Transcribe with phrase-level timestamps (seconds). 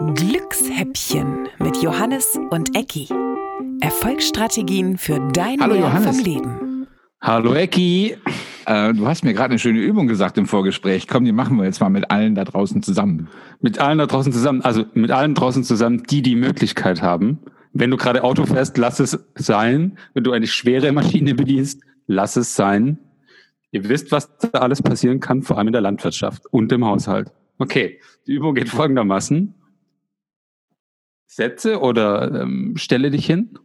[0.00, 3.08] Glückshäppchen mit Johannes und Ecki.
[3.80, 6.16] Erfolgsstrategien für dein Hallo, Johannes.
[6.16, 6.86] vom Leben.
[7.20, 8.16] Hallo Ecki.
[8.66, 11.06] Äh, du hast mir gerade eine schöne Übung gesagt im Vorgespräch.
[11.06, 13.28] Komm, die machen wir jetzt mal mit allen da draußen zusammen.
[13.60, 17.38] Mit allen da draußen zusammen, also mit allen draußen zusammen, die die Möglichkeit haben.
[17.72, 19.96] Wenn du gerade Auto fährst, lass es sein.
[20.12, 22.98] Wenn du eine schwere Maschine bedienst, lass es sein.
[23.70, 27.30] Ihr wisst, was da alles passieren kann, vor allem in der Landwirtschaft und im Haushalt.
[27.58, 29.54] Okay, die Übung geht folgendermaßen.
[31.26, 33.58] Setze oder ähm, stelle dich hin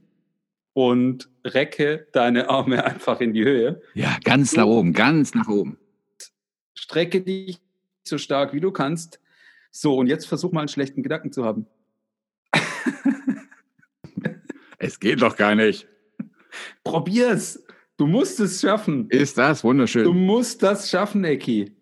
[0.73, 3.81] und recke deine Arme einfach in die Höhe.
[3.93, 5.77] Ja, ganz nach oben, ganz nach oben.
[6.75, 7.59] Strecke dich
[8.03, 9.19] so stark wie du kannst.
[9.71, 11.67] So, und jetzt versuch mal einen schlechten Gedanken zu haben.
[14.81, 15.87] Es geht doch gar nicht.
[16.85, 17.61] Probier's.
[17.97, 19.09] Du musst es schaffen.
[19.09, 20.07] Ist das Du wunderschön.
[20.07, 21.75] musst das schaffen, Ecki.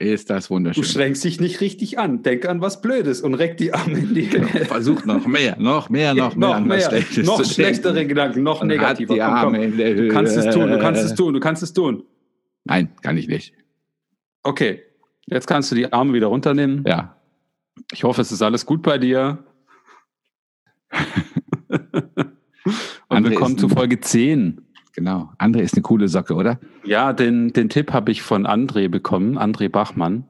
[0.00, 0.84] Ist das Du wunderschön.
[0.84, 2.22] strengst dich nicht richtig an.
[2.22, 4.46] Denk an was Blödes und reck die Arme in die Höhe.
[4.64, 6.60] Versuch noch mehr, noch mehr, noch mehr.
[6.60, 8.10] noch mehr, noch schlechtere denken.
[8.10, 9.14] Gedanken, noch Und negativer.
[9.14, 9.36] die Komm, komm.
[9.36, 10.08] Arme in der Höhe.
[10.08, 12.04] Du kannst es tun, du kannst es tun, du kannst es tun.
[12.64, 13.54] Nein, kann ich nicht.
[14.44, 14.82] Okay,
[15.26, 16.84] jetzt kannst du die Arme wieder runternehmen.
[16.86, 17.16] Ja.
[17.92, 19.42] Ich hoffe, es ist alles gut bei dir.
[21.68, 21.76] und
[23.08, 24.60] André willkommen zu Folge 10.
[24.94, 25.30] Genau.
[25.38, 26.58] André ist eine coole Socke, oder?
[26.84, 30.24] Ja, den, den Tipp habe ich von André bekommen, André Bachmann.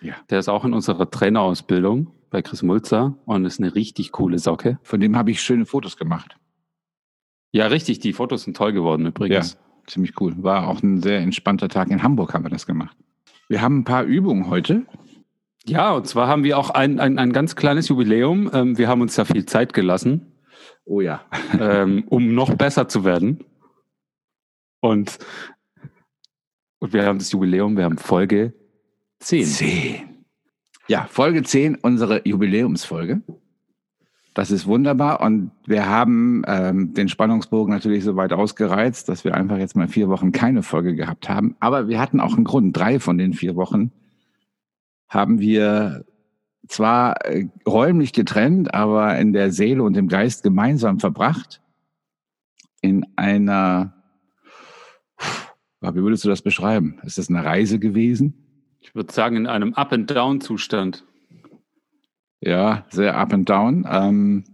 [0.00, 0.14] Ja.
[0.30, 4.78] Der ist auch in unserer Trainerausbildung bei Chris Mulzer und ist eine richtig coole Socke.
[4.82, 6.36] Von dem habe ich schöne Fotos gemacht.
[7.52, 9.58] Ja, richtig, die Fotos sind toll geworden übrigens.
[9.86, 10.34] Ziemlich cool.
[10.42, 11.90] War auch ein sehr entspannter Tag.
[11.90, 12.96] In Hamburg haben wir das gemacht.
[13.48, 14.82] Wir haben ein paar Übungen heute.
[15.64, 18.50] Ja, und zwar haben wir auch ein, ein, ein ganz kleines Jubiläum.
[18.52, 20.32] Ähm, wir haben uns da viel Zeit gelassen,
[20.84, 21.22] Oh ja.
[21.58, 23.44] ähm, um noch besser zu werden.
[24.86, 25.18] Und,
[26.78, 28.54] und wir haben das Jubiläum, wir haben Folge
[29.20, 29.44] 10.
[29.44, 30.24] Zehn.
[30.88, 33.22] Ja, Folge 10, unsere Jubiläumsfolge.
[34.34, 39.34] Das ist wunderbar und wir haben ähm, den Spannungsbogen natürlich so weit ausgereizt, dass wir
[39.34, 41.56] einfach jetzt mal vier Wochen keine Folge gehabt haben.
[41.58, 42.76] Aber wir hatten auch einen Grund.
[42.76, 43.92] Drei von den vier Wochen
[45.08, 46.04] haben wir
[46.68, 51.62] zwar äh, räumlich getrennt, aber in der Seele und im Geist gemeinsam verbracht.
[52.82, 53.95] In einer,
[55.80, 56.98] wie würdest du das beschreiben?
[57.04, 58.34] Ist das eine Reise gewesen?
[58.80, 61.04] Ich würde sagen, in einem Up-and-Down-Zustand.
[62.40, 63.86] Ja, sehr up and down.
[63.90, 64.44] Ähm,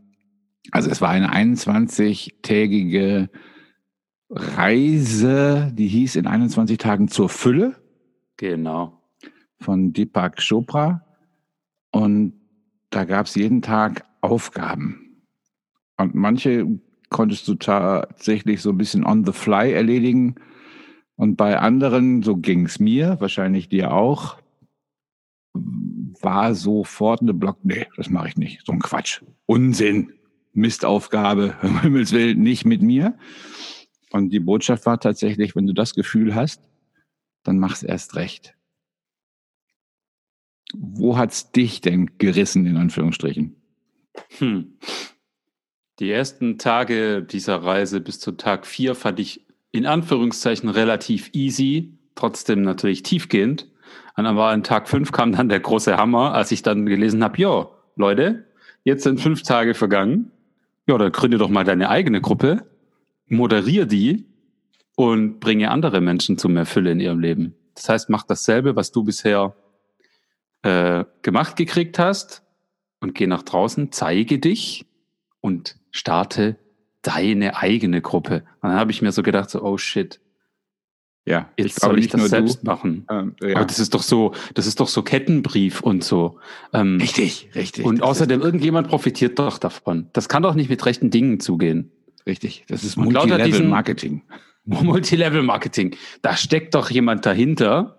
[0.71, 3.28] also es war eine 21-tägige
[4.31, 7.77] Reise, die hieß in 21 Tagen zur Fülle
[8.37, 9.00] Genau.
[9.60, 11.04] von Deepak Chopra.
[11.91, 12.34] Und
[12.91, 15.22] da gab es jeden Tag Aufgaben.
[15.99, 16.66] Und manche
[17.10, 20.37] konntest du tatsächlich so ein bisschen on the fly erledigen.
[21.22, 24.38] Und bei anderen, so ging es mir, wahrscheinlich dir auch,
[25.55, 28.66] war sofort eine Block, nee, das mache ich nicht.
[28.66, 29.22] So ein Quatsch.
[29.47, 30.15] Unsinn.
[30.53, 33.16] Mistaufgabe, um Himmels Willen, nicht mit mir.
[34.10, 36.69] Und die Botschaft war tatsächlich, wenn du das Gefühl hast,
[37.44, 38.56] dann mach's erst recht.
[40.75, 43.54] Wo hat's dich denn gerissen, in Anführungsstrichen?
[44.39, 44.77] Hm.
[46.00, 51.99] Die ersten Tage dieser Reise bis zu Tag 4 fand ich in Anführungszeichen relativ easy,
[52.15, 53.69] trotzdem natürlich tiefgehend.
[54.16, 57.41] Und aber an Tag 5 kam dann der große Hammer, als ich dann gelesen habe,
[57.41, 58.44] ja, Leute,
[58.84, 60.31] jetzt sind fünf Tage vergangen.
[60.87, 62.66] Ja, dann gründe doch mal deine eigene Gruppe,
[63.27, 64.27] moderier die
[64.97, 67.54] und bringe andere Menschen zu mehr Fülle in ihrem Leben.
[67.75, 69.56] Das heißt, mach dasselbe, was du bisher
[70.62, 72.43] äh, gemacht gekriegt hast
[73.00, 74.87] und geh nach draußen, zeige dich
[75.41, 76.56] und starte
[77.02, 78.44] deine eigene Gruppe.
[78.60, 80.20] Und dann habe ich mir so gedacht, so, oh shit,
[81.24, 83.06] Ja, jetzt soll ich das selbst machen.
[83.10, 83.64] Ähm, Aber ja.
[83.64, 86.38] das ist doch so, das ist doch so Kettenbrief und so.
[86.72, 87.84] Ähm, Richtig, richtig.
[87.84, 90.08] und außerdem, irgendjemand profitiert doch davon.
[90.14, 91.92] Das kann doch nicht mit rechten Dingen zugehen.
[92.26, 94.22] Richtig, das ist Multilevel-Marketing.
[94.64, 95.96] Multilevel-Marketing.
[96.22, 97.98] Da steckt doch jemand dahinter.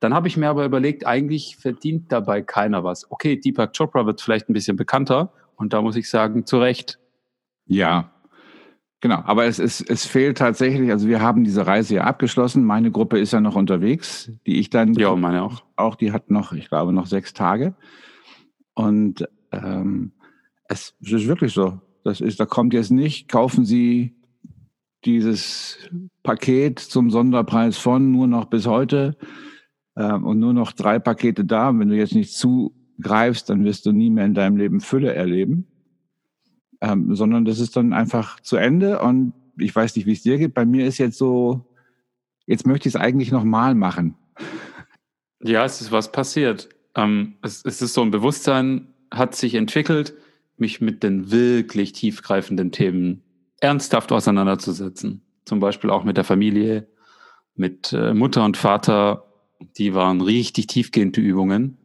[0.00, 3.10] Dann habe ich mir aber überlegt, eigentlich verdient dabei keiner was.
[3.10, 6.98] Okay, Deepak Chopra wird vielleicht ein bisschen bekannter und da muss ich sagen, zu Recht.
[7.66, 8.13] Ja,
[9.04, 9.20] genau.
[9.24, 12.64] Aber es, es, es fehlt tatsächlich, also wir haben diese Reise ja abgeschlossen.
[12.64, 15.62] Meine Gruppe ist ja noch unterwegs, die ich dann Ja, meine auch.
[15.76, 17.74] auch, die hat noch, ich glaube, noch sechs Tage.
[18.72, 20.12] Und ähm,
[20.68, 21.82] es ist wirklich so.
[22.02, 24.16] Das ist, da kommt jetzt nicht, kaufen Sie
[25.04, 25.78] dieses
[26.22, 29.18] Paket zum Sonderpreis von nur noch bis heute
[29.98, 31.68] ähm, und nur noch drei Pakete da.
[31.68, 35.12] Und wenn du jetzt nicht zugreifst, dann wirst du nie mehr in deinem Leben Fülle
[35.12, 35.66] erleben.
[36.84, 39.00] Ähm, sondern das ist dann einfach zu Ende.
[39.00, 40.52] Und ich weiß nicht, wie es dir geht.
[40.52, 41.64] Bei mir ist jetzt so,
[42.46, 44.16] jetzt möchte ich es eigentlich nochmal machen.
[45.42, 46.68] Ja, es ist was passiert.
[46.94, 50.14] Ähm, es, es ist so ein Bewusstsein hat sich entwickelt,
[50.56, 53.22] mich mit den wirklich tiefgreifenden Themen
[53.60, 55.22] ernsthaft auseinanderzusetzen.
[55.46, 56.86] Zum Beispiel auch mit der Familie,
[57.54, 59.24] mit äh, Mutter und Vater.
[59.78, 61.78] Die waren richtig tiefgehende Übungen.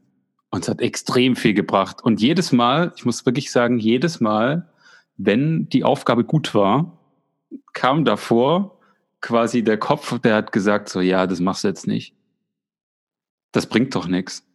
[0.51, 2.03] Und es hat extrem viel gebracht.
[2.03, 4.67] Und jedes Mal, ich muss wirklich sagen, jedes Mal,
[5.19, 6.97] wenn die Aufgabe gut war,
[7.73, 8.79] kam davor
[9.19, 12.15] quasi der Kopf, der hat gesagt, so, ja, das machst du jetzt nicht.
[13.51, 14.47] Das bringt doch nichts.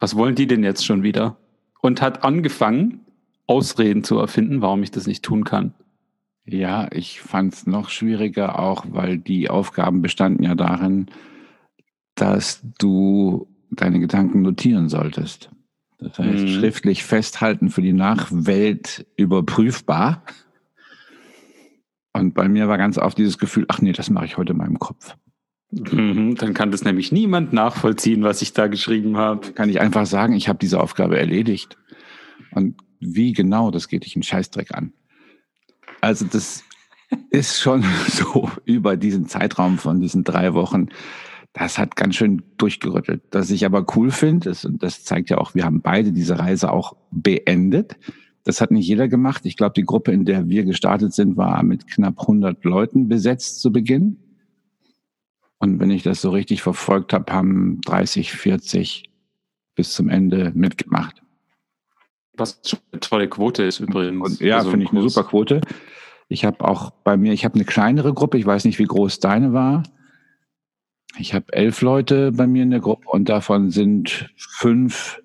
[0.00, 1.36] Was wollen die denn jetzt schon wieder?
[1.80, 3.06] Und hat angefangen,
[3.46, 5.72] Ausreden zu erfinden, warum ich das nicht tun kann.
[6.44, 11.06] Ja, ich fand es noch schwieriger auch, weil die Aufgaben bestanden ja darin,
[12.16, 15.50] dass du deine Gedanken notieren solltest.
[16.02, 16.48] Das heißt, mhm.
[16.48, 20.24] schriftlich festhalten für die Nachwelt überprüfbar.
[22.12, 24.58] Und bei mir war ganz oft dieses Gefühl, ach nee, das mache ich heute in
[24.58, 25.16] meinem Kopf.
[25.70, 29.52] Mhm, dann kann das nämlich niemand nachvollziehen, was ich da geschrieben habe.
[29.52, 31.78] Kann ich einfach sagen, ich habe diese Aufgabe erledigt.
[32.50, 34.92] Und wie genau, das geht dich einen Scheißdreck an.
[36.02, 36.64] Also das
[37.30, 40.88] ist schon so über diesen Zeitraum von diesen drei Wochen.
[41.52, 43.22] Das hat ganz schön durchgerüttelt.
[43.30, 46.72] Was ich aber cool finde, und das zeigt ja auch, wir haben beide diese Reise
[46.72, 47.96] auch beendet.
[48.44, 49.44] Das hat nicht jeder gemacht.
[49.44, 53.60] Ich glaube, die Gruppe, in der wir gestartet sind, war mit knapp 100 Leuten besetzt
[53.60, 54.16] zu Beginn.
[55.58, 59.10] Und wenn ich das so richtig verfolgt habe, haben 30, 40
[59.76, 61.22] bis zum Ende mitgemacht.
[62.34, 64.20] Was schon eine tolle Quote ist übrigens.
[64.20, 65.60] Und ja, also finde ich eine super Quote.
[66.28, 69.20] Ich habe auch bei mir, ich habe eine kleinere Gruppe, ich weiß nicht, wie groß
[69.20, 69.82] deine war.
[71.18, 75.20] Ich habe elf Leute bei mir in der Gruppe und davon sind fünf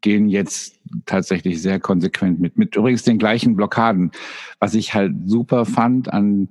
[0.00, 2.56] gehen jetzt tatsächlich sehr konsequent mit.
[2.56, 4.12] Mit übrigens den gleichen Blockaden.
[4.58, 6.50] Was ich halt super fand an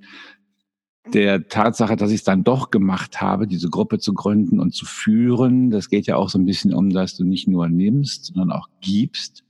[1.13, 4.85] der Tatsache, dass ich es dann doch gemacht habe, diese Gruppe zu gründen und zu
[4.85, 5.71] führen.
[5.71, 8.67] Das geht ja auch so ein bisschen um, dass du nicht nur nimmst, sondern auch
[8.81, 9.44] gibst.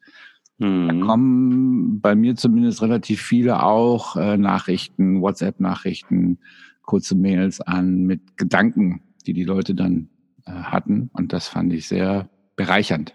[0.57, 0.87] Mhm.
[0.87, 6.39] Da kommen bei mir zumindest relativ viele auch äh, Nachrichten, WhatsApp-Nachrichten,
[6.83, 10.09] kurze Mails an mit Gedanken, die die Leute dann
[10.45, 11.09] äh, hatten.
[11.13, 13.13] Und das fand ich sehr bereichernd.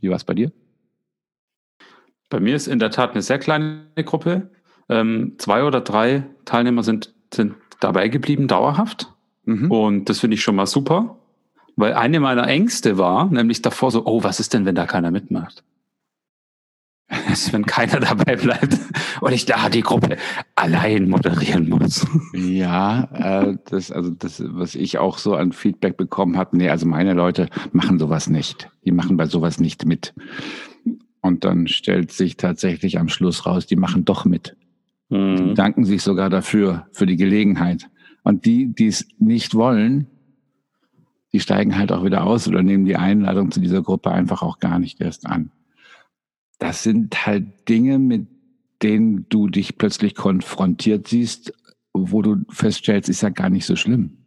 [0.00, 0.52] Wie war es bei dir?
[2.28, 4.50] Bei mir ist in der Tat eine sehr kleine Gruppe.
[4.88, 9.12] Ähm, zwei oder drei Teilnehmer sind, sind dabei geblieben, dauerhaft.
[9.44, 9.70] Mhm.
[9.70, 11.18] Und das finde ich schon mal super.
[11.76, 15.10] Weil eine meiner Ängste war, nämlich davor so, oh, was ist denn, wenn da keiner
[15.10, 15.62] mitmacht?
[17.08, 18.78] Wenn keiner dabei bleibt
[19.20, 20.16] und ich da die Gruppe
[20.56, 22.06] allein moderieren muss?
[22.32, 26.86] Ja, äh, das, also das, was ich auch so an Feedback bekommen habe, nee, also
[26.86, 28.70] meine Leute machen sowas nicht.
[28.84, 30.14] Die machen bei sowas nicht mit.
[31.20, 34.56] Und dann stellt sich tatsächlich am Schluss raus, die machen doch mit.
[35.08, 35.36] Mhm.
[35.36, 37.88] Die danken sich sogar dafür, für die Gelegenheit.
[38.22, 40.08] Und die, die es nicht wollen,
[41.32, 44.58] die steigen halt auch wieder aus oder nehmen die Einladung zu dieser Gruppe einfach auch
[44.58, 45.50] gar nicht erst an.
[46.58, 48.28] Das sind halt Dinge, mit
[48.82, 51.52] denen du dich plötzlich konfrontiert siehst,
[51.92, 54.18] wo du feststellst, ist ja gar nicht so schlimm.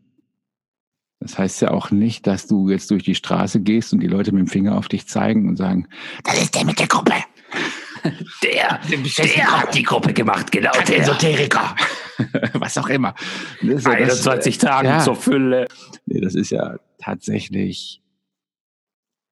[1.20, 4.32] Das heißt ja auch nicht, dass du jetzt durch die Straße gehst und die Leute
[4.32, 5.88] mit dem Finger auf dich zeigen und sagen,
[6.24, 7.14] das ist der mit der Gruppe.
[8.44, 8.80] Der,
[9.18, 10.72] der hat die Gruppe gemacht, genau.
[10.88, 11.76] Der Esoteriker.
[12.54, 13.14] Was auch immer.
[13.62, 15.00] Das 21 das, Tage ja.
[15.00, 15.68] zur Fülle.
[16.06, 18.02] Nee, das ist ja tatsächlich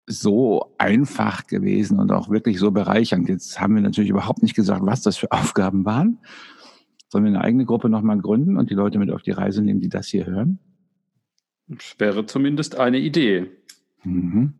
[0.06, 3.28] so einfach gewesen und auch wirklich so bereichernd.
[3.28, 6.18] Jetzt haben wir natürlich überhaupt nicht gesagt, was das für Aufgaben waren.
[7.08, 9.80] Sollen wir eine eigene Gruppe nochmal gründen und die Leute mit auf die Reise nehmen,
[9.80, 10.58] die das hier hören?
[11.68, 13.50] Das wäre zumindest eine Idee.
[14.02, 14.54] Mhm.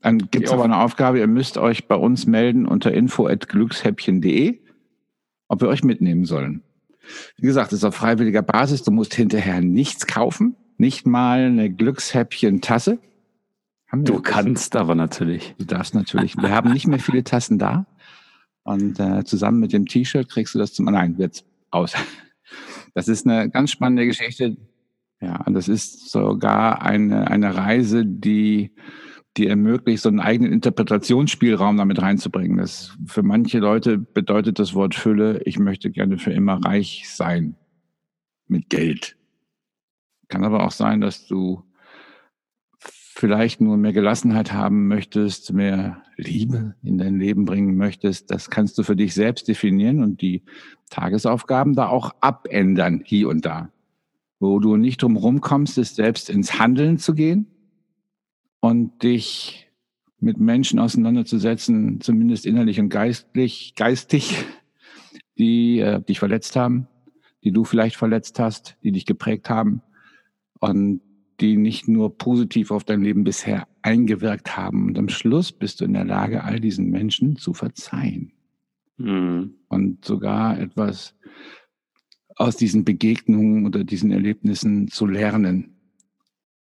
[0.00, 4.60] Dann gibt es aber eine Aufgabe, ihr müsst euch bei uns melden unter info.glückshäppchen.de,
[5.48, 6.62] ob wir euch mitnehmen sollen.
[7.36, 8.82] Wie gesagt, es ist auf freiwilliger Basis.
[8.82, 12.98] Du musst hinterher nichts kaufen, nicht mal eine Glückshäppchen-Tasse.
[13.92, 15.54] Du kannst aber natürlich.
[15.58, 16.36] Du darfst natürlich.
[16.36, 17.86] Wir haben nicht mehr viele Tassen da.
[18.64, 20.86] Und äh, zusammen mit dem T-Shirt kriegst du das zum.
[20.86, 21.94] Nein, jetzt aus.
[22.94, 24.56] Das ist eine ganz spannende Geschichte.
[25.20, 28.72] Ja, und das ist sogar eine, eine Reise, die
[29.36, 32.56] die ermöglicht, so einen eigenen Interpretationsspielraum damit reinzubringen.
[32.56, 37.56] Das für manche Leute bedeutet das Wort Fülle, ich möchte gerne für immer reich sein
[38.48, 39.16] mit Geld.
[40.28, 41.62] Kann aber auch sein, dass du
[43.16, 48.30] vielleicht nur mehr Gelassenheit haben möchtest, mehr Liebe in dein Leben bringen möchtest.
[48.30, 50.42] Das kannst du für dich selbst definieren und die
[50.90, 53.70] Tagesaufgaben da auch abändern, hier und da.
[54.38, 57.46] Wo du nicht drum rumkommst, ist selbst ins Handeln zu gehen
[58.60, 59.66] und dich
[60.20, 64.44] mit Menschen auseinanderzusetzen, zumindest innerlich und geistlich, geistig,
[65.38, 66.86] die äh, dich verletzt haben,
[67.44, 69.80] die du vielleicht verletzt hast, die dich geprägt haben.
[70.60, 71.00] Und
[71.40, 74.86] die nicht nur positiv auf dein Leben bisher eingewirkt haben.
[74.86, 78.32] Und am Schluss bist du in der Lage, all diesen Menschen zu verzeihen.
[78.96, 79.54] Mhm.
[79.68, 81.14] Und sogar etwas
[82.36, 85.76] aus diesen Begegnungen oder diesen Erlebnissen zu lernen.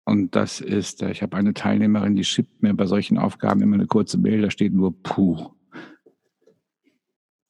[0.04, 3.86] Und das ist, ich habe eine Teilnehmerin, die schippt mir bei solchen Aufgaben immer eine
[3.86, 5.50] kurze Mail, da steht nur Puh.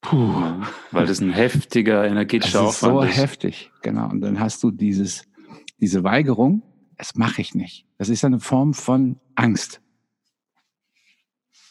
[0.01, 0.63] Puh.
[0.91, 3.17] Weil das ein heftiger energetischer das ist Aufwand so ist.
[3.17, 4.09] So heftig, genau.
[4.11, 5.25] Und dann hast du dieses,
[5.81, 6.63] diese Weigerung,
[6.99, 7.87] das mache ich nicht.
[7.97, 9.81] Das ist eine Form von Angst.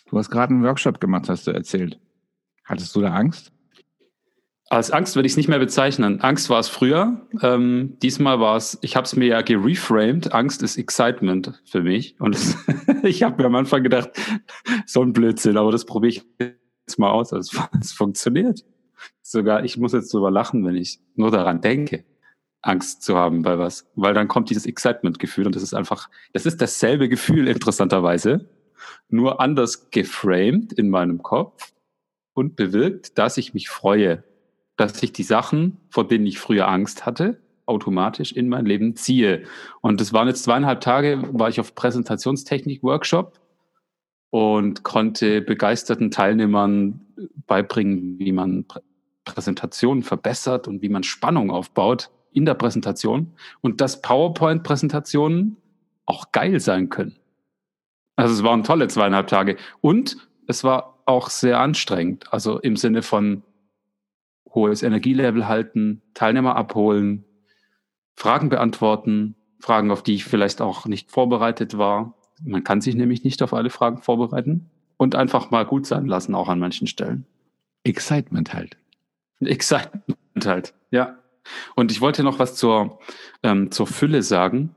[0.10, 2.00] Du hast gerade einen Workshop gemacht, hast du erzählt.
[2.64, 3.52] Hattest du da Angst?
[4.70, 6.20] Als Angst würde ich es nicht mehr bezeichnen.
[6.22, 7.28] Angst war es früher.
[7.42, 10.34] Ähm, diesmal war es, ich habe es mir ja gereframed.
[10.34, 12.20] Angst ist Excitement für mich.
[12.20, 12.58] Und das,
[13.04, 14.10] ich habe mir am Anfang gedacht,
[14.86, 17.32] so ein Blödsinn, aber das probiere ich jetzt mal aus.
[17.32, 18.66] Es, es funktioniert.
[19.22, 22.04] Sogar, ich muss jetzt drüber lachen, wenn ich nur daran denke,
[22.62, 23.88] Angst zu haben bei was.
[23.96, 28.50] Weil dann kommt dieses Excitement-Gefühl und das ist einfach, das ist dasselbe Gefühl interessanterweise,
[29.10, 31.72] nur anders geframed in meinem Kopf
[32.34, 34.24] und bewirkt, dass ich mich freue
[34.78, 39.44] dass ich die Sachen, vor denen ich früher Angst hatte, automatisch in mein Leben ziehe.
[39.82, 43.40] Und das waren jetzt zweieinhalb Tage, war ich auf Präsentationstechnik-Workshop
[44.30, 47.02] und konnte begeisterten Teilnehmern
[47.48, 48.80] beibringen, wie man Prä
[49.26, 55.58] Präsentationen verbessert und wie man Spannung aufbaut in der Präsentation und dass PowerPoint-Präsentationen
[56.06, 57.16] auch geil sein können.
[58.16, 60.18] Also es waren tolle zweieinhalb Tage und
[60.48, 62.32] es war auch sehr anstrengend.
[62.32, 63.44] Also im Sinne von
[64.54, 67.26] hohes Energielevel halten, Teilnehmer abholen,
[68.16, 72.16] Fragen beantworten, Fragen, auf die ich vielleicht auch nicht vorbereitet war.
[72.44, 76.36] Man kann sich nämlich nicht auf alle Fragen vorbereiten und einfach mal gut sein lassen,
[76.36, 77.26] auch an manchen Stellen.
[77.84, 78.78] Excitement halt.
[79.40, 81.18] Excitement halt, ja.
[81.76, 83.00] Und ich wollte noch was zur,
[83.44, 84.76] ähm, zur Fülle sagen,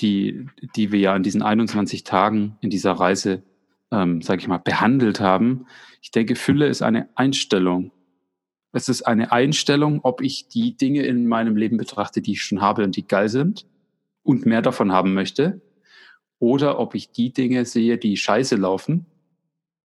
[0.00, 0.46] die,
[0.76, 3.42] die wir ja in diesen 21 Tagen in dieser Reise,
[3.90, 5.66] ähm, sage ich mal, behandelt haben.
[6.02, 7.90] Ich denke, Fülle ist eine Einstellung.
[8.72, 12.60] Es ist eine Einstellung, ob ich die Dinge in meinem Leben betrachte, die ich schon
[12.60, 13.66] habe und die geil sind
[14.22, 15.60] und mehr davon haben möchte.
[16.38, 19.06] Oder ob ich die Dinge sehe, die scheiße laufen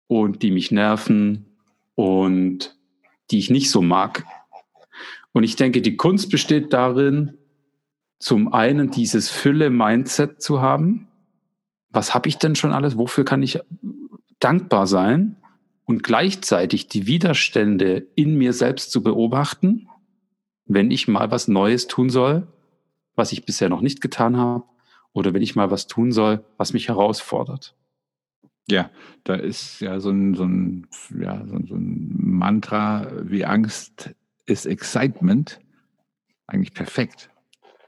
[0.08, 1.46] und die mich nerven
[1.96, 2.78] und
[3.32, 4.26] die ich nicht so mag.
[5.36, 7.38] Und ich denke, die Kunst besteht darin,
[8.18, 11.08] zum einen dieses Fülle-Mindset zu haben.
[11.90, 12.98] Was habe ich denn schon alles?
[12.98, 13.60] Wofür kann ich
[14.40, 15.38] dankbar sein?
[15.86, 19.88] und gleichzeitig die Widerstände in mir selbst zu beobachten,
[20.66, 22.48] wenn ich mal was Neues tun soll,
[23.16, 24.66] was ich bisher noch nicht getan habe,
[25.14, 27.76] oder wenn ich mal was tun soll, was mich herausfordert.
[28.68, 28.90] Ja,
[29.24, 30.88] da ist ja so ein, so ein,
[31.18, 34.16] ja, so ein Mantra wie Angst
[34.46, 35.60] ist Excitement
[36.48, 37.30] eigentlich perfekt.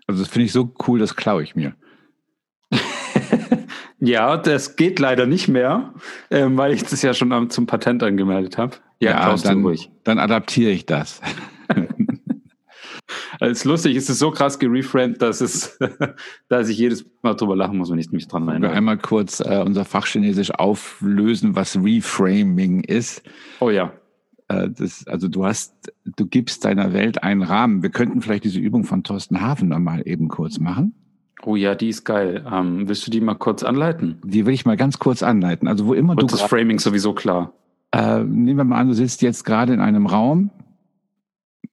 [0.08, 1.76] Also das finde ich so cool, das klaue ich mir.
[4.00, 5.94] Ja, das geht leider nicht mehr,
[6.30, 8.78] ähm, weil ich das ja schon zum Patent angemeldet habe.
[9.00, 9.90] Ja, ja dann, ruhig.
[10.04, 11.22] dann adaptiere ich das.
[13.40, 15.78] Es ist lustig, es ist so krass gereframed, dass es,
[16.50, 18.72] dass ich jedes Mal drüber lachen muss, wenn ich mich dran erinnere.
[18.72, 23.22] Einmal kurz äh, unser Fachchinesisch auflösen, was Reframing ist.
[23.60, 23.94] Oh ja.
[24.48, 27.84] Äh, das, also du hast, du gibst deiner Welt einen Rahmen.
[27.84, 30.94] Wir könnten vielleicht diese Übung von Thorsten Hafen mal eben kurz machen.
[31.44, 32.46] Oh ja, die ist geil.
[32.51, 34.20] Ähm, willst du die mal kurz anleiten?
[34.24, 35.68] Die will ich mal ganz kurz anleiten.
[35.68, 37.54] Also wo immer Und du das Framing sowieso klar.
[37.92, 40.50] Äh, nehmen wir mal an, du sitzt jetzt gerade in einem Raum.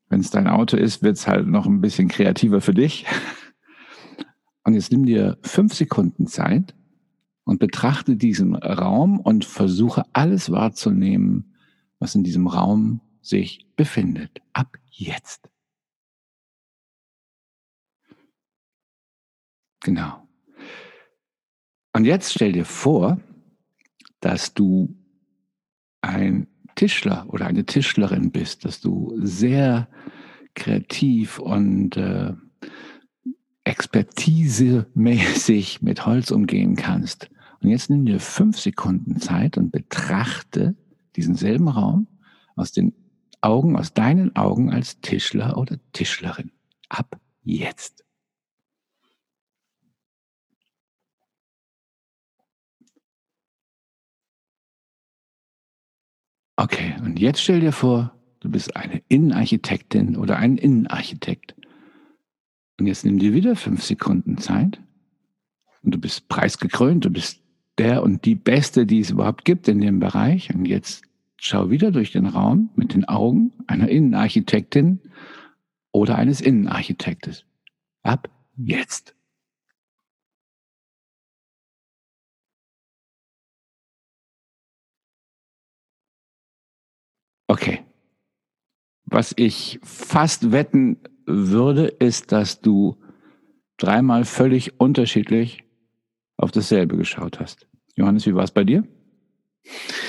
[0.09, 3.07] Wenn es dein Auto ist, wird es halt noch ein bisschen kreativer für dich.
[4.65, 6.75] Und jetzt nimm dir fünf Sekunden Zeit
[7.45, 11.54] und betrachte diesen Raum und versuche alles wahrzunehmen,
[12.05, 14.43] was in diesem Raum sich befindet.
[14.53, 15.49] Ab jetzt.
[19.83, 20.29] Genau.
[21.95, 23.19] Und jetzt stell dir vor,
[24.21, 24.95] dass du
[26.03, 29.89] ein Tischler oder eine Tischlerin bist, dass du sehr
[30.55, 32.35] kreativ und äh,
[33.65, 37.31] expertisemäßig mit Holz umgehen kannst.
[37.63, 40.77] Und jetzt nimm dir fünf Sekunden Zeit und betrachte
[41.17, 42.09] diesen selben Raum
[42.57, 42.93] aus den
[43.41, 46.51] Augen, aus deinen Augen als Tischler oder Tischlerin.
[46.89, 48.05] Ab jetzt.
[56.57, 61.55] Okay, und jetzt stell dir vor, du bist eine Innenarchitektin oder ein Innenarchitekt.
[62.79, 64.81] Und jetzt nimm dir wieder fünf Sekunden Zeit
[65.83, 67.44] und du bist preisgekrönt, du bist
[67.79, 70.55] der und die Beste, die es überhaupt gibt in dem Bereich.
[70.55, 71.05] Und jetzt
[71.37, 75.01] schau wieder durch den Raum mit den Augen einer Innenarchitektin
[75.93, 77.45] oder eines Innenarchitektes.
[78.03, 79.15] Ab jetzt.
[87.47, 87.85] Okay.
[89.05, 92.97] Was ich fast wetten würde, ist, dass du
[93.77, 95.64] dreimal völlig unterschiedlich
[96.37, 97.67] auf dasselbe geschaut hast.
[97.97, 98.85] Johannes, wie war es bei dir?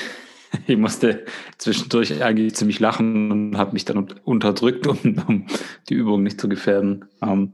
[0.67, 1.25] Ich musste
[1.57, 5.47] zwischendurch eigentlich ziemlich lachen und habe mich dann unterdrückt, um, um,
[5.89, 7.05] die Übung nicht zu gefährden.
[7.21, 7.51] Ähm,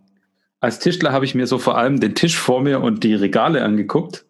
[0.60, 3.64] als Tischler habe ich mir so vor allem den Tisch vor mir und die Regale
[3.64, 4.26] angeguckt,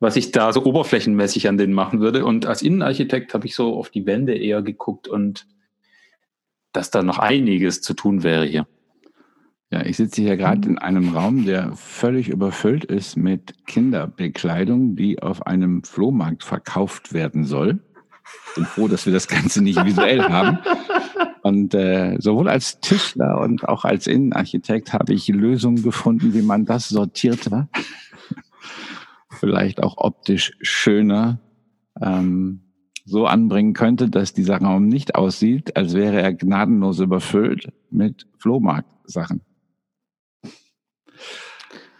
[0.00, 2.24] was ich da so oberflächenmäßig an denen machen würde.
[2.24, 5.46] Und als Innenarchitekt habe ich so auf die Wände eher geguckt und
[6.72, 8.66] dass da noch einiges zu tun wäre hier.
[9.70, 15.20] Ja, ich sitze hier gerade in einem Raum, der völlig überfüllt ist mit Kinderbekleidung, die
[15.20, 17.78] auf einem Flohmarkt verkauft werden soll.
[18.54, 20.58] Bin froh, dass wir das Ganze nicht visuell haben.
[21.42, 26.64] Und äh, sowohl als Tischler und auch als Innenarchitekt habe ich Lösungen gefunden, wie man
[26.64, 27.68] das sortierter,
[29.30, 31.40] vielleicht auch optisch schöner
[32.00, 32.60] ähm,
[33.04, 39.42] so anbringen könnte, dass dieser Raum nicht aussieht, als wäre er gnadenlos überfüllt mit Flohmarktsachen.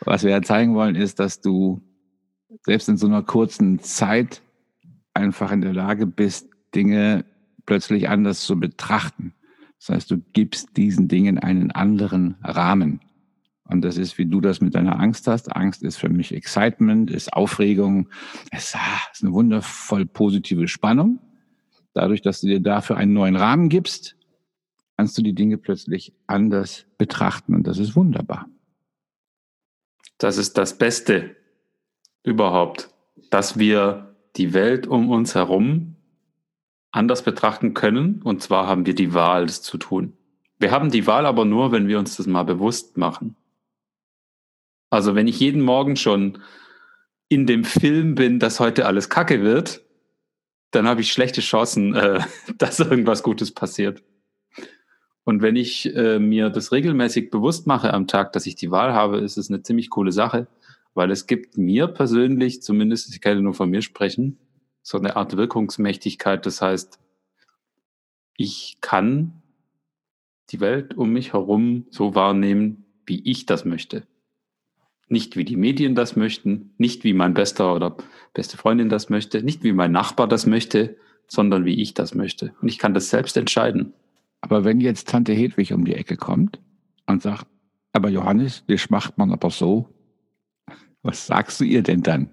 [0.00, 1.82] Was wir ja zeigen wollen, ist, dass du
[2.62, 4.42] selbst in so einer kurzen Zeit
[5.14, 7.24] einfach in der Lage bist, Dinge
[7.66, 9.34] plötzlich anders zu betrachten.
[9.78, 13.00] Das heißt, du gibst diesen Dingen einen anderen Rahmen.
[13.64, 15.54] Und das ist, wie du das mit deiner Angst hast.
[15.54, 18.08] Angst ist für mich Excitement, ist Aufregung,
[18.50, 18.80] es ah,
[19.12, 21.20] ist eine wundervoll positive Spannung.
[21.92, 24.16] Dadurch, dass du dir dafür einen neuen Rahmen gibst,
[24.96, 27.54] kannst du die Dinge plötzlich anders betrachten.
[27.54, 28.48] Und das ist wunderbar.
[30.18, 31.36] Das ist das Beste
[32.22, 32.90] überhaupt,
[33.30, 35.96] dass wir die Welt um uns herum
[36.90, 38.22] anders betrachten können.
[38.22, 40.14] Und zwar haben wir die Wahl, das zu tun.
[40.58, 43.36] Wir haben die Wahl aber nur, wenn wir uns das mal bewusst machen.
[44.90, 46.42] Also wenn ich jeden Morgen schon
[47.28, 49.82] in dem Film bin, dass heute alles Kacke wird,
[50.70, 52.20] dann habe ich schlechte Chancen, äh,
[52.58, 54.02] dass irgendwas Gutes passiert.
[55.28, 58.94] Und wenn ich äh, mir das regelmäßig bewusst mache am Tag, dass ich die Wahl
[58.94, 60.46] habe, ist es eine ziemlich coole Sache,
[60.94, 64.38] weil es gibt mir persönlich, zumindest ich kann ja nur von mir sprechen,
[64.80, 66.46] so eine Art Wirkungsmächtigkeit.
[66.46, 66.98] Das heißt,
[68.38, 69.42] ich kann
[70.48, 74.04] die Welt um mich herum so wahrnehmen, wie ich das möchte.
[75.08, 77.98] Nicht wie die Medien das möchten, nicht wie mein bester oder
[78.32, 82.54] beste Freundin das möchte, nicht wie mein Nachbar das möchte, sondern wie ich das möchte.
[82.62, 83.92] Und ich kann das selbst entscheiden.
[84.40, 86.60] Aber wenn jetzt Tante Hedwig um die Ecke kommt
[87.06, 87.46] und sagt,
[87.92, 89.88] aber Johannes, das macht man aber so,
[91.02, 92.30] was sagst du ihr denn dann?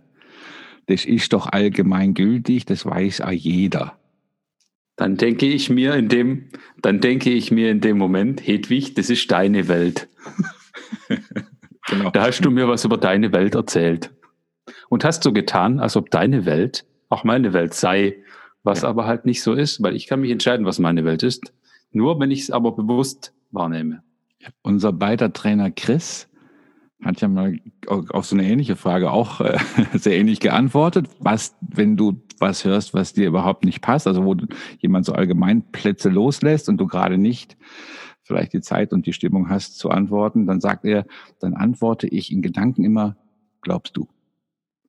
[0.87, 3.97] Das ist doch allgemein gültig, das weiß auch jeder.
[4.95, 6.49] Dann denke ich mir in dem,
[6.81, 10.07] dann denke ich mir in dem Moment, Hedwig, das ist deine Welt.
[11.87, 12.11] genau.
[12.11, 14.13] Da hast du mir was über deine Welt erzählt.
[14.89, 18.17] Und hast so getan, als ob deine Welt auch meine Welt sei,
[18.63, 18.89] was ja.
[18.89, 21.53] aber halt nicht so ist, weil ich kann mich entscheiden, was meine Welt ist.
[21.95, 24.03] Nur wenn ich es aber bewusst wahrnehme.
[24.61, 26.27] Unser beider Trainer Chris
[27.01, 29.57] hat ja mal auf so eine ähnliche Frage auch äh,
[29.93, 31.07] sehr ähnlich geantwortet.
[31.19, 34.35] Was, wenn du was hörst, was dir überhaupt nicht passt, also wo
[34.79, 37.55] jemand so allgemein Plätze loslässt und du gerade nicht
[38.23, 41.05] vielleicht die Zeit und die Stimmung hast zu antworten, dann sagt er,
[41.39, 43.15] dann antworte ich in Gedanken immer,
[43.61, 44.09] glaubst du,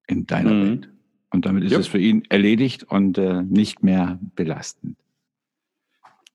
[0.08, 0.62] in deiner mhm.
[0.62, 0.88] Welt.
[1.30, 4.96] Und damit ist es für ihn erledigt und äh, nicht mehr belastend.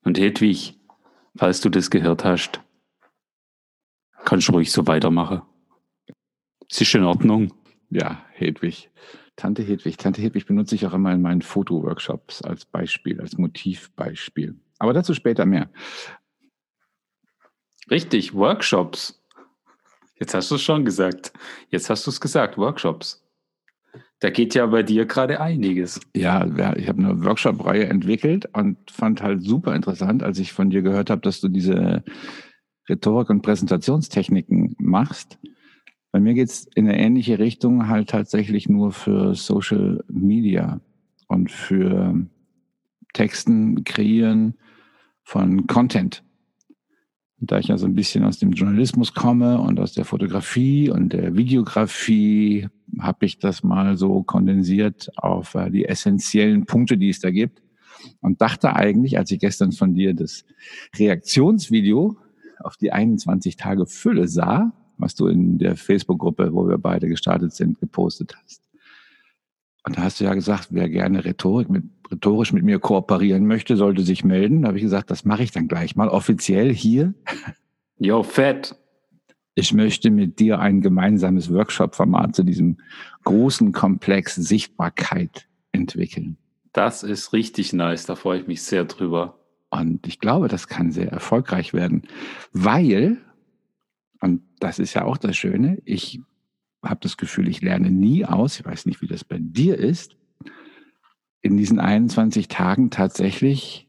[0.03, 0.79] Und Hedwig,
[1.35, 2.61] falls du das gehört hast,
[4.25, 5.41] kannst du ruhig so weitermachen.
[6.69, 7.53] Es ist in Ordnung.
[7.89, 8.89] Ja, Hedwig.
[9.35, 9.97] Tante Hedwig.
[9.97, 14.55] Tante Hedwig benutze ich auch immer in meinen Fotoworkshops als Beispiel, als Motivbeispiel.
[14.79, 15.69] Aber dazu später mehr.
[17.89, 19.21] Richtig, Workshops.
[20.19, 21.33] Jetzt hast du es schon gesagt.
[21.69, 23.20] Jetzt hast du es gesagt, Workshops.
[24.21, 25.99] Da geht ja bei dir gerade einiges.
[26.15, 30.83] Ja, ich habe eine Workshop-Reihe entwickelt und fand halt super interessant, als ich von dir
[30.83, 32.03] gehört habe, dass du diese
[32.87, 35.39] Rhetorik- und Präsentationstechniken machst.
[36.11, 40.79] Bei mir geht es in eine ähnliche Richtung, halt tatsächlich nur für Social Media
[41.27, 42.27] und für
[43.13, 44.53] Texten kreieren
[45.23, 46.23] von Content
[47.43, 51.11] da ich ja so ein bisschen aus dem Journalismus komme und aus der Fotografie und
[51.11, 52.67] der Videografie,
[52.99, 57.63] habe ich das mal so kondensiert auf äh, die essentiellen Punkte, die es da gibt.
[58.19, 60.43] Und dachte eigentlich, als ich gestern von dir das
[60.97, 62.17] Reaktionsvideo
[62.59, 67.53] auf die 21 Tage Fülle sah, was du in der Facebook-Gruppe, wo wir beide gestartet
[67.53, 68.61] sind, gepostet hast.
[69.83, 73.77] Und da hast du ja gesagt, wer gerne Rhetorik mit, rhetorisch mit mir kooperieren möchte,
[73.77, 74.61] sollte sich melden.
[74.61, 77.13] Da habe ich gesagt, das mache ich dann gleich mal offiziell hier.
[77.97, 78.75] Jo, fett.
[79.55, 82.77] Ich möchte mit dir ein gemeinsames Workshop-Format zu diesem
[83.23, 86.37] großen Komplex Sichtbarkeit entwickeln.
[86.73, 89.37] Das ist richtig nice, da freue ich mich sehr drüber.
[89.69, 92.03] Und ich glaube, das kann sehr erfolgreich werden,
[92.53, 93.17] weil,
[94.21, 96.21] und das ist ja auch das Schöne, ich
[96.83, 100.17] habe das Gefühl, ich lerne nie aus, ich weiß nicht, wie das bei dir ist,
[101.41, 103.87] in diesen 21 Tagen tatsächlich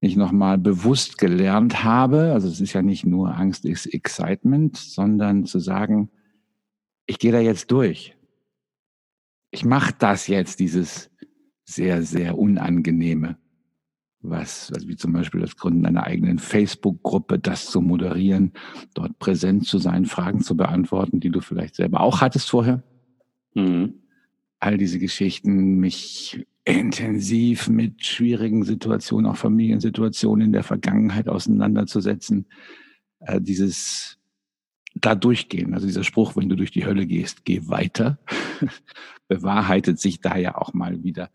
[0.00, 5.44] nicht nochmal bewusst gelernt habe, also es ist ja nicht nur Angst ist Excitement, sondern
[5.44, 6.10] zu sagen,
[7.06, 8.16] ich gehe da jetzt durch.
[9.50, 11.10] Ich mache das jetzt, dieses
[11.64, 13.38] sehr, sehr unangenehme,
[14.20, 18.52] was, also wie zum Beispiel das Gründen einer eigenen Facebook-Gruppe, das zu moderieren,
[18.94, 22.82] dort präsent zu sein, Fragen zu beantworten, die du vielleicht selber auch hattest vorher.
[23.54, 23.94] Mhm.
[24.60, 32.46] All diese Geschichten, mich intensiv mit schwierigen Situationen, auch Familiensituationen in der Vergangenheit auseinanderzusetzen.
[33.20, 34.18] Äh, dieses
[34.94, 38.18] da durchgehen, also dieser Spruch, wenn du durch die Hölle gehst, geh weiter,
[39.28, 41.30] bewahrheitet sich da ja auch mal wieder.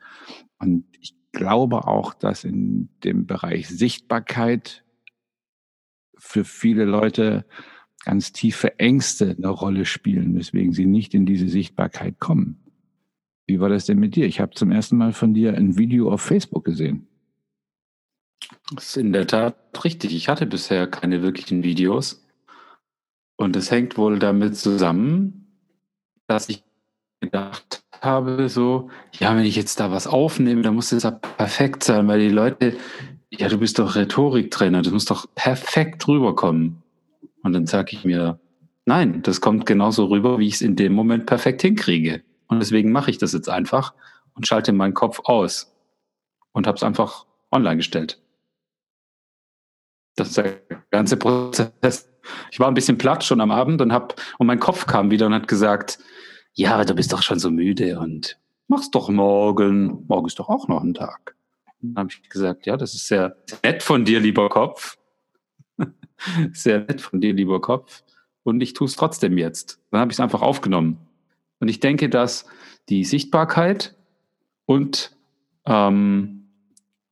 [0.60, 4.84] Und ich glaube auch, dass in dem Bereich Sichtbarkeit
[6.18, 7.46] für viele Leute
[8.06, 12.63] ganz tiefe Ängste eine Rolle spielen, weswegen sie nicht in diese Sichtbarkeit kommen.
[13.48, 14.26] Wie war das denn mit dir?
[14.26, 17.08] Ich habe zum ersten Mal von dir ein Video auf Facebook gesehen.
[18.74, 20.16] Das ist in der Tat richtig.
[20.16, 22.26] Ich hatte bisher keine wirklichen Videos.
[23.36, 25.48] Und es hängt wohl damit zusammen,
[26.28, 26.64] dass ich
[27.20, 31.84] gedacht habe, so, ja, wenn ich jetzt da was aufnehme, dann muss das ja perfekt
[31.84, 32.78] sein, weil die Leute,
[33.30, 36.84] ja, du bist doch Rhetoriktrainer, das muss doch perfekt rüberkommen.
[37.42, 38.40] Und dann sage ich mir,
[38.86, 42.24] nein, das kommt genauso rüber, wie ich es in dem Moment perfekt hinkriege.
[42.54, 43.94] Und deswegen mache ich das jetzt einfach
[44.36, 45.76] und schalte meinen Kopf aus
[46.52, 48.22] und habe es einfach online gestellt.
[50.16, 50.62] Das ist der
[50.92, 52.10] ganze Prozess.
[52.52, 55.26] Ich war ein bisschen platt schon am Abend und hab und mein Kopf kam wieder
[55.26, 56.00] und hat gesagt,
[56.54, 58.38] ja, aber du bist doch schon so müde und
[58.68, 60.06] mach's doch morgen.
[60.08, 61.36] Morgen ist doch auch noch ein Tag.
[61.82, 64.98] Dann habe ich gesagt, ja, das ist sehr, nett von dir, lieber Kopf.
[66.54, 68.04] sehr nett von dir, lieber Kopf.
[68.44, 69.80] Und ich tue es trotzdem jetzt.
[69.92, 71.00] Dann habe ich es einfach aufgenommen.
[71.64, 72.46] Und ich denke, dass
[72.90, 73.96] die Sichtbarkeit
[74.66, 75.16] und
[75.66, 76.50] ähm,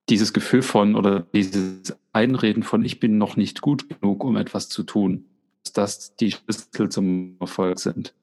[0.09, 4.67] dieses Gefühl von oder dieses Einreden von ich bin noch nicht gut genug, um etwas
[4.67, 5.23] zu tun,
[5.63, 8.13] dass das die Schlüssel zum Erfolg sind.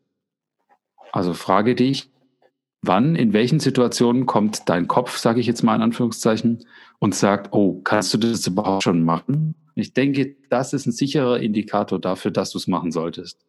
[1.12, 2.10] Also frage dich,
[2.82, 6.66] wann, in welchen Situationen kommt dein Kopf, sage ich jetzt mal in Anführungszeichen,
[6.98, 9.54] und sagt, oh, kannst du das überhaupt schon machen?
[9.76, 13.46] Ich denke, das ist ein sicherer Indikator dafür, dass du es machen solltest.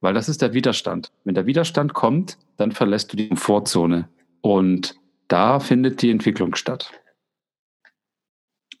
[0.00, 1.12] Weil das ist der Widerstand.
[1.24, 4.08] Wenn der Widerstand kommt, dann verlässt du die Komfortzone.
[4.40, 4.96] Und
[5.28, 6.90] da findet die Entwicklung statt.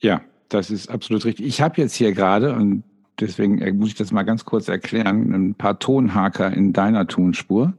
[0.00, 1.46] Ja, das ist absolut richtig.
[1.46, 2.84] Ich habe jetzt hier gerade, und
[3.20, 7.74] deswegen muss ich das mal ganz kurz erklären, ein paar Tonhaker in deiner Tonspur.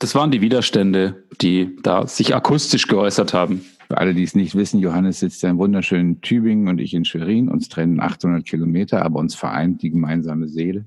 [0.00, 3.64] Das waren die Widerstände, die da sich akustisch geäußert haben.
[3.86, 7.04] Für alle, die es nicht wissen, Johannes sitzt ja in wunderschönen Tübingen und ich in
[7.04, 7.48] Schwerin.
[7.48, 10.86] Uns trennen 800 Kilometer, aber uns vereint die gemeinsame Seele.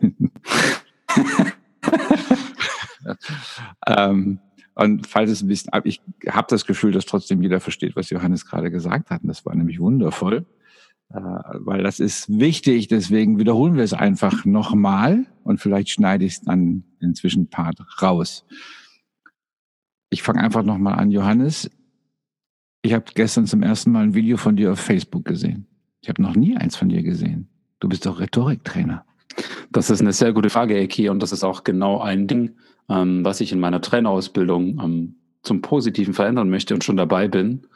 [3.86, 4.40] ähm,
[4.74, 8.44] und falls es ein bisschen, ich habe das Gefühl, dass trotzdem jeder versteht, was Johannes
[8.44, 9.22] gerade gesagt hat.
[9.22, 10.44] Und das war nämlich wundervoll,
[11.08, 12.88] äh, weil das ist wichtig.
[12.88, 18.44] Deswegen wiederholen wir es einfach nochmal und vielleicht schneide ich es dann in Zwischenpart raus.
[20.10, 21.70] Ich fange einfach nochmal an, Johannes.
[22.82, 25.66] Ich habe gestern zum ersten Mal ein Video von dir auf Facebook gesehen.
[26.02, 27.48] Ich habe noch nie eins von dir gesehen.
[27.80, 29.06] Du bist doch Rhetoriktrainer.
[29.70, 32.56] Das ist eine sehr gute Frage, Eki, und das ist auch genau ein Ding,
[32.88, 37.66] ähm, was ich in meiner Trainerausbildung ähm, zum Positiven verändern möchte und schon dabei bin.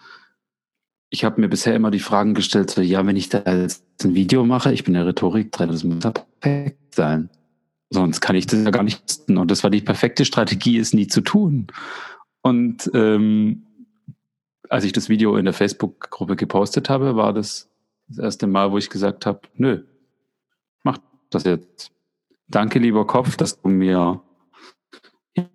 [1.10, 4.14] Ich habe mir bisher immer die Fragen gestellt, so, ja, wenn ich da jetzt ein
[4.14, 7.30] Video mache, ich bin der Rhetoriktrainer, das muss ja perfekt sein.
[7.90, 9.36] Sonst kann ich das ja gar nicht testen.
[9.36, 11.66] Und das war die perfekte Strategie, es nie zu tun.
[12.42, 13.66] Und ähm,
[14.68, 17.68] als ich das Video in der Facebook-Gruppe gepostet habe, war das
[18.06, 19.82] das erste Mal, wo ich gesagt habe, nö,
[21.30, 21.92] das jetzt.
[22.48, 24.20] Danke, lieber Kopf, dass du mir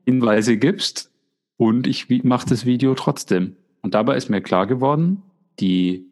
[0.06, 1.12] Hinweise gibst
[1.58, 3.58] und ich mache das Video trotzdem.
[3.82, 5.22] Und dabei ist mir klar geworden,
[5.60, 6.06] die,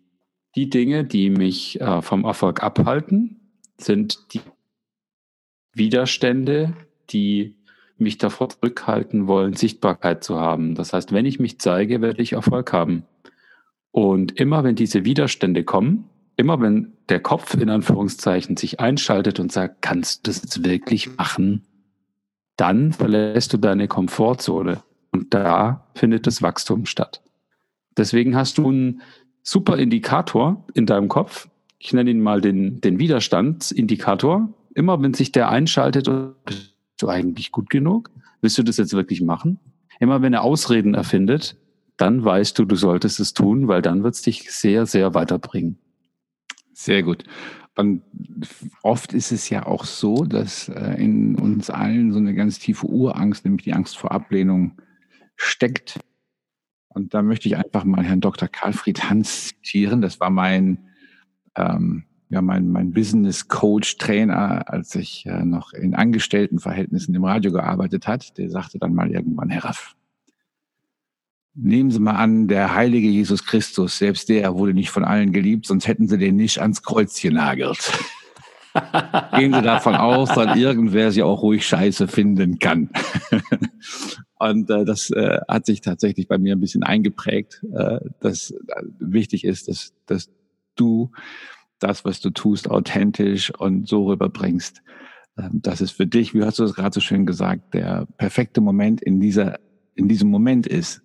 [0.56, 3.40] die Dinge, die mich äh, vom Erfolg abhalten,
[3.78, 4.42] sind die
[5.74, 6.76] Widerstände,
[7.10, 7.56] die
[7.98, 10.76] mich davor zurückhalten wollen, Sichtbarkeit zu haben.
[10.76, 13.04] Das heißt, wenn ich mich zeige, werde ich Erfolg haben.
[13.92, 19.52] Und immer wenn diese Widerstände kommen, immer wenn der Kopf in Anführungszeichen sich einschaltet und
[19.52, 21.66] sagt, kannst du das jetzt wirklich machen,
[22.58, 27.22] dann verlässt du deine Komfortzone und da findet das Wachstum statt.
[27.98, 29.02] Deswegen hast du einen
[29.44, 31.50] super Indikator in deinem Kopf.
[31.78, 34.50] Ich nenne ihn mal den, den Widerstandsindikator.
[34.74, 36.10] Immer wenn sich der einschaltet,
[36.46, 38.10] bist du eigentlich gut genug?
[38.42, 39.60] Willst du das jetzt wirklich machen?
[40.00, 41.58] Immer wenn er Ausreden erfindet,
[41.98, 45.78] dann weißt du, du solltest es tun, weil dann wird es dich sehr, sehr weiterbringen.
[46.84, 47.24] Sehr gut.
[47.76, 48.04] Und
[48.82, 52.88] oft ist es ja auch so, dass äh, in uns allen so eine ganz tiefe
[52.88, 54.82] Urangst, nämlich die Angst vor Ablehnung,
[55.38, 56.02] steckt.
[56.90, 58.50] Und da möchte ich einfach mal Herrn Dr.
[58.50, 60.02] Karlfried Hans zitieren.
[60.02, 60.90] Das war mein,
[61.56, 67.54] ähm, ja, mein, mein Business Coach Trainer, als ich äh, noch in Angestelltenverhältnissen im Radio
[67.54, 68.38] gearbeitet hat.
[68.38, 69.96] Der sagte dann mal irgendwann, Herr Raff,
[71.56, 75.68] Nehmen Sie mal an, der heilige Jesus Christus, selbst der wurde nicht von allen geliebt,
[75.68, 77.92] sonst hätten Sie den nicht ans Kreuz genagelt.
[79.36, 82.90] Gehen Sie davon aus, dass irgendwer sie auch ruhig scheiße finden kann.
[84.40, 88.84] Und äh, das äh, hat sich tatsächlich bei mir ein bisschen eingeprägt, äh, dass äh,
[89.00, 90.32] wichtig ist, dass, dass
[90.76, 91.12] du
[91.78, 94.82] das, was du tust, authentisch und so rüberbringst,
[95.38, 98.60] äh, dass es für dich, wie hast du es gerade so schön gesagt, der perfekte
[98.60, 99.60] Moment in dieser
[99.96, 101.04] in diesem Moment ist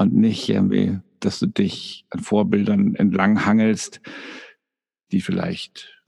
[0.00, 4.00] und nicht irgendwie, dass du dich an Vorbildern entlang hangelst,
[5.12, 6.02] die vielleicht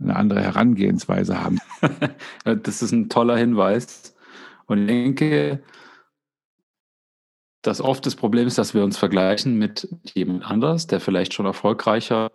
[0.00, 1.58] eine andere Herangehensweise haben.
[2.44, 4.14] das ist ein toller Hinweis.
[4.66, 5.62] Und ich denke,
[7.62, 11.46] dass oft das Problem ist, dass wir uns vergleichen mit jemand anders, der vielleicht schon
[11.46, 12.30] erfolgreicher,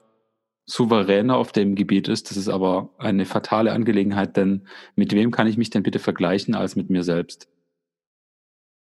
[0.66, 2.30] souveräner auf dem Gebiet ist.
[2.30, 6.56] Das ist aber eine fatale Angelegenheit, denn mit wem kann ich mich denn bitte vergleichen
[6.56, 7.48] als mit mir selbst?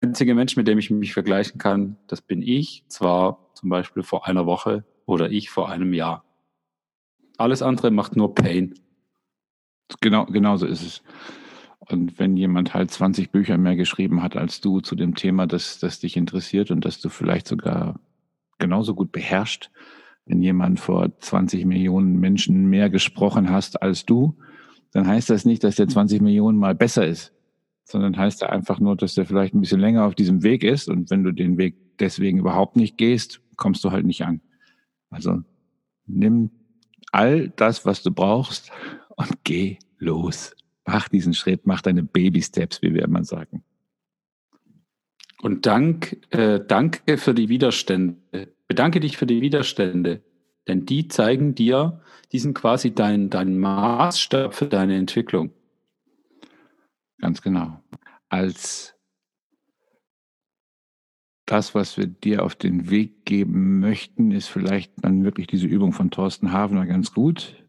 [0.01, 4.27] Einzige Mensch, mit dem ich mich vergleichen kann, das bin ich, zwar zum Beispiel vor
[4.27, 6.25] einer Woche oder ich vor einem Jahr.
[7.39, 8.75] Alles andere macht nur Pain.
[10.01, 11.03] Genau, genau so ist es.
[11.79, 15.79] Und wenn jemand halt 20 Bücher mehr geschrieben hat als du zu dem Thema, das,
[15.79, 18.01] das dich interessiert und das du vielleicht sogar
[18.59, 19.71] genauso gut beherrscht,
[20.25, 24.37] wenn jemand vor 20 Millionen Menschen mehr gesprochen hast als du,
[24.93, 27.36] dann heißt das nicht, dass der 20 Millionen mal besser ist
[27.87, 30.89] sondern heißt er einfach nur, dass der vielleicht ein bisschen länger auf diesem Weg ist
[30.89, 34.41] und wenn du den Weg deswegen überhaupt nicht gehst, kommst du halt nicht an.
[35.09, 35.43] Also
[36.07, 36.51] nimm
[37.13, 38.71] all das, was du brauchst
[39.17, 40.55] und geh los.
[40.85, 43.65] Mach diesen Schritt, mach deine Baby-Steps, wie wir immer sagen.
[45.43, 48.17] Und dank, äh, danke für die Widerstände.
[48.67, 50.23] Bedanke dich für die Widerstände,
[50.67, 52.01] denn die zeigen dir,
[52.33, 55.53] die sind quasi dein, dein Maßstab für deine Entwicklung.
[57.19, 57.81] Ganz genau.
[58.29, 58.95] Als
[61.47, 65.93] das, was wir dir auf den Weg geben möchten, ist vielleicht dann wirklich diese Übung
[65.93, 67.65] von Thorsten Havner ganz gut.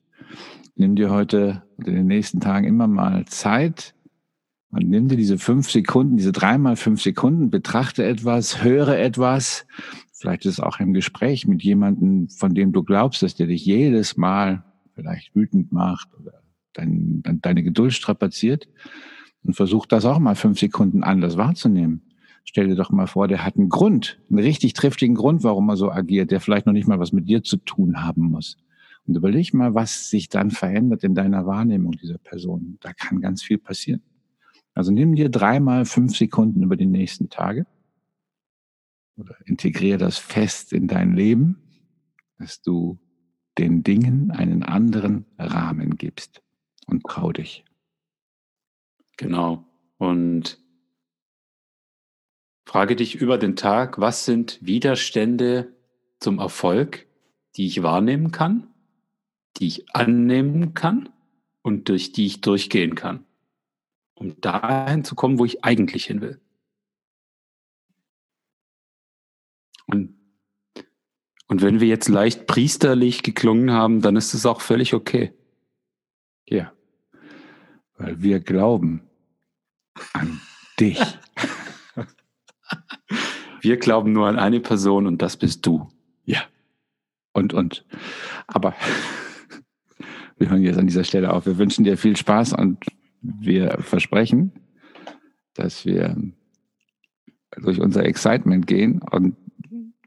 [0.76, 3.94] Nimm dir heute und in den nächsten Tagen immer mal Zeit
[4.72, 9.66] und nimm dir diese fünf Sekunden, diese dreimal fünf Sekunden, betrachte etwas, höre etwas.
[10.12, 13.66] Vielleicht ist es auch im Gespräch mit jemandem, von dem du glaubst, dass der dich
[13.66, 14.64] jedes Mal
[14.96, 16.42] vielleicht wütend macht oder
[16.74, 18.68] dein, deine Geduld strapaziert.
[19.48, 22.02] Und versuch das auch mal fünf Sekunden anders wahrzunehmen.
[22.44, 25.78] Stell dir doch mal vor, der hat einen Grund, einen richtig triftigen Grund, warum er
[25.78, 28.58] so agiert, der vielleicht noch nicht mal was mit dir zu tun haben muss.
[29.06, 32.78] Und überleg mal, was sich dann verändert in deiner Wahrnehmung dieser Person.
[32.82, 34.02] Da kann ganz viel passieren.
[34.74, 37.66] Also nimm dir dreimal fünf Sekunden über die nächsten Tage
[39.16, 41.58] oder integriere das fest in dein Leben,
[42.38, 43.00] dass du
[43.58, 46.42] den Dingen einen anderen Rahmen gibst
[46.86, 47.64] und trau dich.
[49.18, 49.66] Genau.
[49.98, 50.60] Und
[52.68, 55.76] frage dich über den Tag, was sind Widerstände
[56.20, 57.08] zum Erfolg,
[57.56, 58.68] die ich wahrnehmen kann,
[59.58, 61.10] die ich annehmen kann
[61.64, 63.26] und durch die ich durchgehen kann,
[64.14, 66.40] um dahin zu kommen, wo ich eigentlich hin will.
[69.88, 70.16] Und,
[71.48, 75.34] und wenn wir jetzt leicht priesterlich geklungen haben, dann ist es auch völlig okay.
[76.46, 76.74] Ja,
[77.98, 79.07] weil wir glauben,
[80.14, 80.42] an
[80.80, 81.00] dich.
[83.62, 85.90] Wir glauben nur an eine Person und das bist du.
[86.26, 86.42] Ja.
[87.34, 87.86] Und, und.
[88.48, 88.76] Aber
[90.38, 91.46] wir hören jetzt an dieser Stelle auf.
[91.46, 92.86] Wir wünschen dir viel Spaß und
[93.22, 94.52] wir versprechen,
[95.54, 96.16] dass wir
[97.56, 99.36] durch unser Excitement gehen und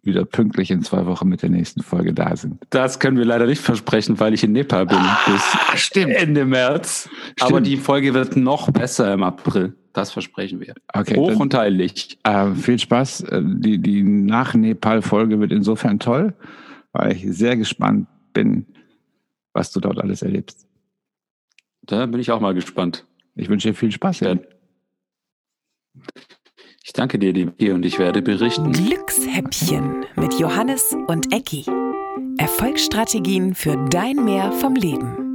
[0.03, 2.61] wieder pünktlich in zwei Wochen mit der nächsten Folge da sind.
[2.71, 6.13] Das können wir leider nicht versprechen, weil ich in Nepal bin ah, bis stimmt.
[6.13, 7.09] Ende März.
[7.23, 7.43] Stimmt.
[7.43, 9.75] Aber die Folge wird noch besser im April.
[9.93, 10.75] Das versprechen wir.
[10.93, 12.19] Okay, Hoch dann, und heilig.
[12.23, 13.23] Äh, viel Spaß.
[13.23, 16.35] Äh, die, die Nach-Nepal-Folge wird insofern toll,
[16.93, 18.67] weil ich sehr gespannt bin,
[19.53, 20.67] was du dort alles erlebst.
[21.83, 23.05] Da bin ich auch mal gespannt.
[23.35, 24.21] Ich wünsche dir viel Spaß.
[24.21, 24.37] Ja.
[26.83, 28.73] Ich danke dir, liebe und ich werde berichten.
[28.73, 31.67] Glückshäppchen mit Johannes und Ecki.
[32.39, 35.30] Erfolgsstrategien für dein Mehr vom Leben.